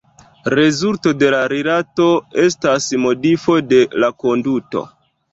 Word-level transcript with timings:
Rezulto 0.59 1.11
de 1.23 1.27
la 1.33 1.41
rilato 1.51 2.07
estas 2.43 2.87
modifo 3.03 3.57
de 3.75 3.83
la 4.05 4.09
konduto. 4.25 4.83